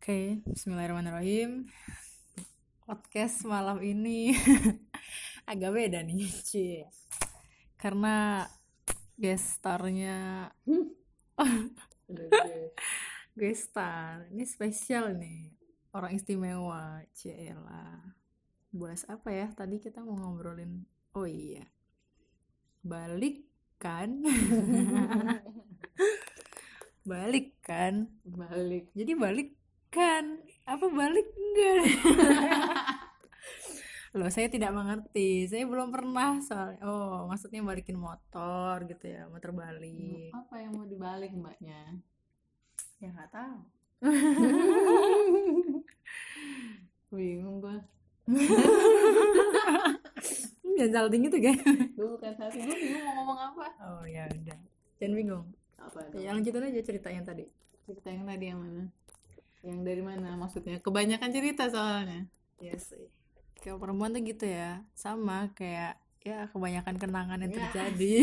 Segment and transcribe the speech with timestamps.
[0.00, 1.68] Oke, bismillahirrahmanirrahim.
[2.88, 4.32] Podcast malam ini
[5.52, 6.80] agak beda nih, Ci.
[7.76, 8.48] Karena
[9.20, 10.48] guest starnya
[13.36, 14.24] guest star.
[14.32, 15.52] Ini spesial nih.
[15.92, 18.00] Orang istimewa, Ciela.
[18.72, 19.52] Bahas apa ya?
[19.52, 20.80] Tadi kita mau ngobrolin
[21.12, 21.68] Oh iya.
[22.80, 23.44] Balik
[23.76, 24.24] kan?
[27.12, 28.08] balik kan?
[28.24, 29.59] balik Jadi balik
[29.90, 30.24] kan?
[30.64, 31.82] Apa balik enggak?
[34.12, 35.46] Loh, saya tidak mengerti.
[35.46, 36.82] Saya belum pernah soalnya.
[36.82, 40.30] Oh, maksudnya balikin motor gitu ya, motor balik.
[40.32, 41.98] apa yang mau dibalik mbaknya
[42.98, 43.58] Ya nggak tahu.
[47.10, 47.76] bingung gua
[50.70, 51.58] Jangan salting gitu kan?
[51.90, 54.58] gue bukan saat ini bingung mau ngomong apa Oh ya udah.
[54.96, 55.44] Jangan bingung.
[55.76, 57.44] apa Ya lanjutin aja cerita yang tadi.
[57.82, 58.86] cerita yang tadi yang mana
[59.60, 62.26] yang dari mana maksudnya kebanyakan cerita soalnya
[62.60, 63.08] Iya sih.
[63.56, 64.84] Kayak perempuan tuh gitu ya.
[64.92, 67.60] Sama kayak ya kebanyakan kenangan yang Ya.
[67.72, 68.14] terjadi.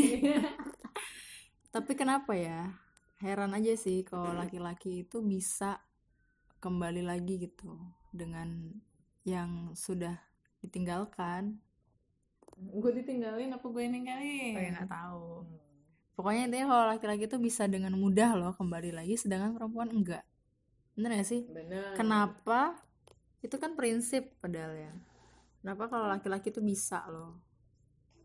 [1.74, 2.74] Tapi kenapa ya?
[3.18, 5.82] Heran aja sih kalau laki-laki itu bisa
[6.62, 7.74] kembali lagi gitu
[8.14, 8.78] dengan
[9.26, 10.14] yang sudah
[10.62, 11.58] ditinggalkan.
[12.58, 15.46] gue ditinggalin apa gue ninggalin Kayak nggak tahu.
[16.14, 20.26] Pokoknya intinya kalau laki-laki itu bisa dengan mudah loh kembali lagi, sedangkan perempuan enggak.
[20.98, 21.46] Bener gak sih?
[21.46, 22.74] bener Kenapa?
[23.46, 24.94] Itu kan prinsip padahal ya.
[25.62, 27.38] Kenapa kalau laki-laki itu bisa loh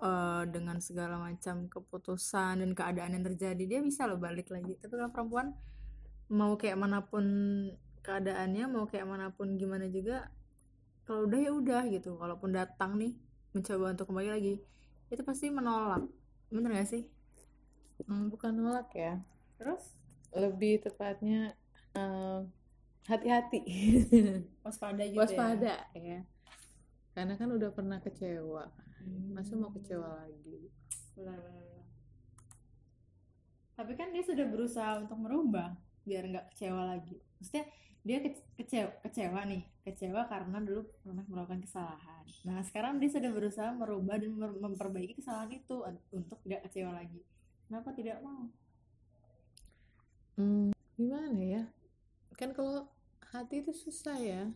[0.01, 4.81] eh, dengan segala macam keputusan dan keadaan yang terjadi dia bisa loh balik lagi.
[4.81, 5.53] Tapi kalau perempuan
[6.33, 7.25] mau kayak mana pun
[8.01, 10.33] keadaannya, mau kayak mana pun gimana juga,
[11.05, 12.17] kalau udah ya udah gitu.
[12.17, 13.13] Kalaupun datang nih
[13.53, 14.55] mencoba untuk kembali lagi,
[15.13, 16.09] itu pasti menolak.
[16.49, 17.05] Bener gak sih?
[18.03, 19.23] Hmm, bukan nolak ya
[19.61, 19.95] Terus
[20.35, 21.55] lebih tepatnya
[21.95, 22.41] eh,
[23.07, 23.61] hati-hati
[24.65, 26.23] waspada gitu waspada ya
[27.13, 28.71] karena kan udah pernah kecewa
[29.03, 29.35] Hmm.
[29.35, 30.71] masa mau kecewa lagi
[31.19, 31.87] Benar, benar, benar.
[33.75, 35.75] Tapi kan dia sudah berusaha untuk merubah
[36.07, 37.19] biar nggak kecewa lagi.
[37.37, 37.67] Maksudnya
[38.01, 42.25] dia ke- kecewa, kecewa nih, kecewa karena dulu pernah melakukan kesalahan.
[42.47, 47.21] Nah sekarang dia sudah berusaha merubah dan memperbaiki kesalahan itu un- untuk tidak kecewa lagi.
[47.67, 48.47] Kenapa tidak mau?
[50.39, 51.63] Hmm, gimana ya
[52.43, 52.91] kan kalau
[53.31, 54.51] hati itu susah ya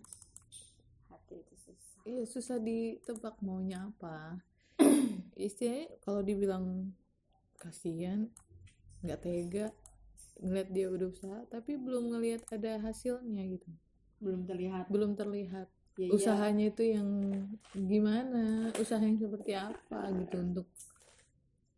[1.07, 2.03] Hati itu susah.
[2.03, 4.43] Iya susah ditebak maunya apa.
[5.39, 6.91] Istilahnya kalau dibilang
[7.63, 8.27] kasihan,
[9.07, 9.67] nggak tega,
[10.43, 13.71] ngeliat dia udah usaha, tapi belum ngelihat ada hasilnya gitu.
[14.19, 14.91] Belum terlihat.
[14.91, 16.13] Belum terlihat Ya, iya.
[16.13, 17.09] usahanya itu yang
[17.73, 20.69] gimana, usaha yang seperti apa gitu untuk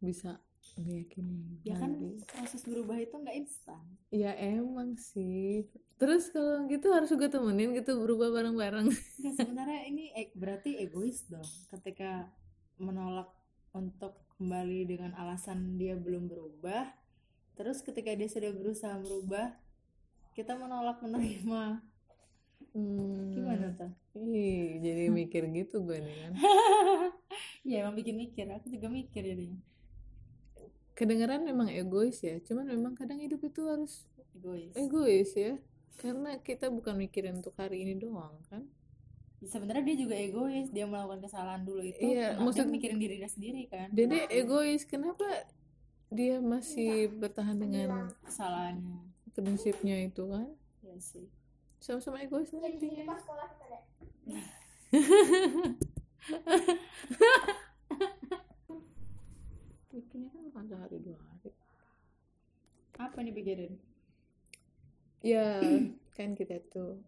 [0.02, 0.42] bisa
[0.76, 1.96] meyakini Ya kan
[2.28, 3.82] proses berubah itu nggak instan.
[4.08, 5.68] Ya emang sih.
[5.96, 8.88] Terus kalau gitu harus juga temenin gitu berubah bareng-bareng.
[9.20, 12.30] Nggak, sebenarnya ini e- berarti egois dong ketika
[12.78, 13.28] menolak
[13.74, 16.86] untuk kembali dengan alasan dia belum berubah
[17.58, 19.50] terus ketika dia sudah berusaha merubah
[20.38, 21.82] kita menolak menerima
[22.74, 23.32] Hmm.
[23.34, 26.32] gimana tuh Ih, jadi mikir gitu gue nih kan.
[27.68, 29.58] ya emang bikin mikir aku juga mikir jadinya
[30.98, 34.04] Kedengeran memang egois ya, cuman memang kadang hidup itu harus
[34.34, 35.56] egois egois ya.
[35.94, 38.62] Karena kita bukan mikirin untuk hari ini doang kan.
[39.40, 43.16] sebenarnya dia juga egois dia melakukan kesalahan dulu itu Iya, nah, maksud- dia mikirin diri
[43.16, 45.24] dia sendiri kan Dan dia egois, kenapa
[46.10, 48.98] dia masih bertahan dengan kesalahannya
[49.30, 50.50] prinsipnya itu kan?
[50.82, 51.30] ya sih
[51.78, 52.98] Sama-sama egois nanti.
[59.88, 61.50] Bikinnya kan bukan sehari dua hari.
[62.98, 63.78] apa nih pikirin
[65.22, 65.58] Ya,
[66.18, 67.02] kan kita tuh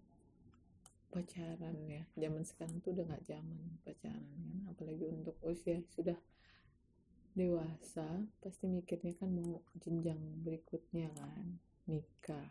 [1.14, 2.02] pacaran ya.
[2.18, 4.58] Zaman sekarang tuh udah nggak zaman pacaran kan.
[4.70, 6.18] Apalagi untuk usia sudah
[7.38, 12.50] dewasa, pasti mikirnya kan mau jenjang berikutnya kan, nikah.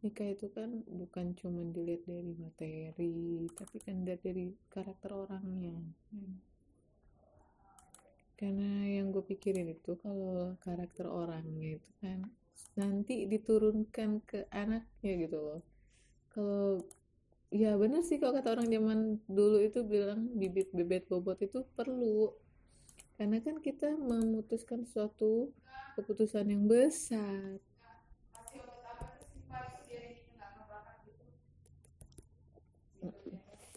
[0.00, 5.76] Nikah itu kan bukan cuma dilihat dari materi, tapi kan dari, dari karakter orangnya.
[6.12, 6.53] Hmm.
[8.34, 12.18] Karena yang gue pikirin itu kalau karakter orangnya itu kan
[12.74, 15.60] nanti diturunkan ke anaknya gitu loh.
[16.34, 16.82] Kalau
[17.54, 18.98] ya bener sih kalau kata orang zaman
[19.30, 22.34] dulu itu bilang bibit bebet bobot itu perlu.
[23.14, 25.54] Karena kan kita memutuskan suatu
[25.94, 27.62] keputusan yang besar.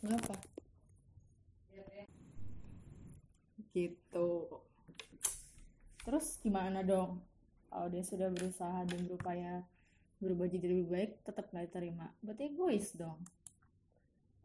[0.01, 0.33] Kenapa?
[3.77, 4.26] gitu
[6.17, 7.21] terus gimana dong?
[7.69, 9.61] Kalau dia sudah berusaha dan berupaya
[10.17, 12.09] berubah jadi lebih baik tetap nggak diterima.
[12.25, 13.21] Berarti egois dong.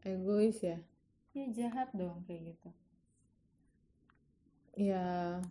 [0.05, 0.77] Egois ya?
[1.33, 2.69] Ya jahat dong kayak gitu.
[4.77, 5.41] Ya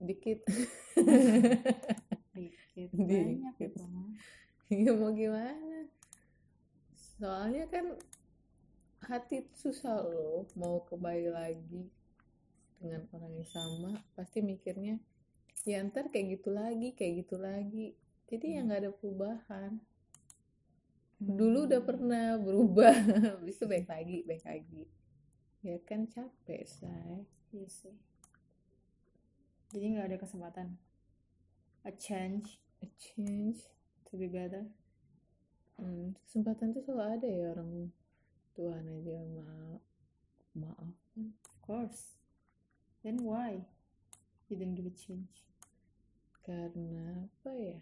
[0.00, 0.40] dikit.
[2.32, 4.08] Dikit banyak itu mah
[4.72, 5.84] ya mau gimana?
[6.96, 7.92] Soalnya kan
[9.04, 11.92] hati itu susah loh mau kembali lagi
[12.80, 14.00] dengan orang yang sama.
[14.16, 14.96] Pasti mikirnya
[15.66, 17.98] ya ntar kayak gitu lagi kayak gitu lagi.
[18.30, 19.82] Jadi ya nggak ada perubahan.
[21.18, 22.94] Dulu udah pernah berubah
[23.34, 24.82] habis itu baik lagi baik lagi.
[25.66, 27.26] Ya kan capek say.
[27.50, 27.96] Iya sih.
[29.74, 30.78] Jadi nggak ada kesempatan.
[31.82, 32.62] A change.
[32.78, 33.66] A change
[34.06, 34.70] to be better.
[35.76, 37.92] Hmm, kesempatan tuh selalu ada ya orang
[38.56, 39.76] Tuhan aja ma
[40.56, 42.16] maaf Of course.
[43.04, 43.66] Then why?
[44.48, 45.44] You didn't give a change?
[46.46, 47.78] Karena apa ya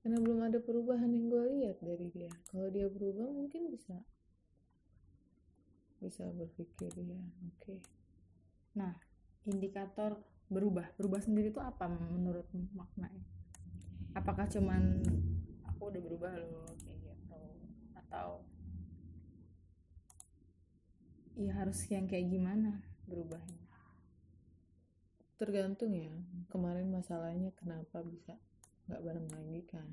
[0.00, 4.00] karena belum ada perubahan yang gue lihat dari dia kalau dia berubah mungkin bisa
[6.00, 7.20] bisa berpikir ya
[7.52, 7.80] oke
[8.74, 8.90] Nah,
[9.46, 10.18] indikator
[10.50, 13.22] berubah, berubah sendiri itu apa menurut maknanya?
[14.18, 14.98] Apakah cuman
[15.66, 17.38] aku udah berubah loh kayak gitu
[17.94, 18.42] atau
[21.38, 23.63] ya harus yang kayak gimana berubahnya?
[25.40, 26.14] Tergantung ya
[26.50, 28.34] kemarin masalahnya kenapa bisa
[28.86, 29.88] nggak bareng lagi kan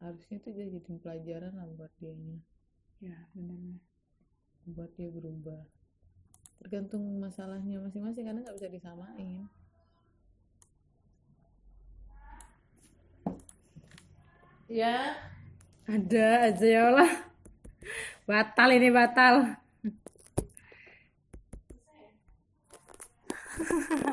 [0.00, 2.40] harusnya itu jadi pelajaran lah buat dianya
[2.96, 3.76] Ya, benar.
[4.64, 5.60] buat dia berubah
[6.56, 9.44] tergantung masalahnya masing-masing karena nggak bisa disamain
[14.66, 14.96] ya
[15.86, 17.12] Ada aja ya Allah.
[18.26, 19.54] Batal ini batal.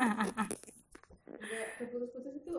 [0.04, 2.52] Nggak terputus-putus itu